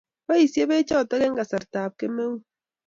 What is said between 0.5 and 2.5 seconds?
bechoto eng kasarta kemeut